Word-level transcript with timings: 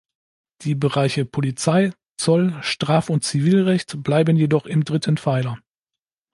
Die 0.63 0.73
Bereiche 0.73 1.25
Polizei, 1.25 1.91
Zoll, 2.17 2.55
Straf- 2.63 3.11
und 3.11 3.23
Zivilrecht 3.23 4.01
bleiben 4.01 4.35
jedoch 4.35 4.65
im 4.65 4.83
dritten 4.83 5.15
Pfeiler. 5.17 5.59